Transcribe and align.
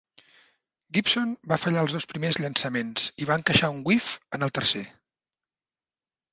Gibson 0.97 1.35
va 1.51 1.59
fallar 1.65 1.83
els 1.87 1.97
dos 1.99 2.09
primers 2.15 2.41
llançaments 2.45 3.07
i 3.25 3.29
va 3.33 3.39
encaixar 3.43 3.71
un 3.77 3.87
"whiff" 3.93 4.11
en 4.41 4.49
el 4.49 4.57
tercer. 4.59 4.85